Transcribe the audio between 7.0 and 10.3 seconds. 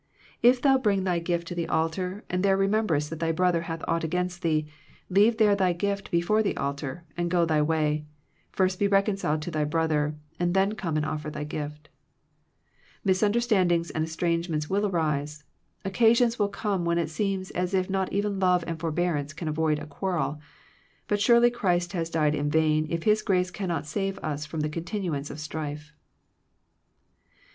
and go '.hy way; first be reconciled to thy broth er,